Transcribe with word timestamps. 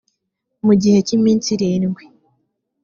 mu 0.65 0.73
gihe 0.81 0.97
cy 1.07 1.13
iminsi 1.17 1.47
irindwi 1.55 2.03